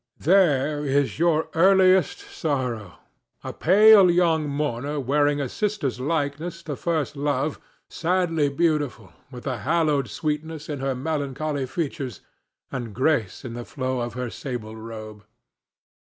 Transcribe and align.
There 0.17 0.83
is 0.83 1.19
your 1.19 1.47
earliest 1.53 2.17
sorrow, 2.21 2.95
a 3.43 3.53
pale 3.53 4.09
young 4.09 4.49
mourner 4.49 4.99
wearing 4.99 5.39
a 5.39 5.47
sister's 5.47 5.99
likeness 5.99 6.63
to 6.63 6.75
first 6.75 7.15
love, 7.15 7.59
sadly 7.87 8.49
beautiful, 8.49 9.13
with 9.29 9.45
a 9.45 9.59
hallowed 9.59 10.09
sweetness 10.09 10.69
in 10.69 10.79
her 10.79 10.95
melancholy 10.95 11.67
features 11.67 12.21
and 12.71 12.95
grace 12.95 13.45
in 13.45 13.53
the 13.53 13.63
flow 13.63 13.99
of 13.99 14.15
her 14.15 14.31
sable 14.31 14.75
robe. 14.75 15.23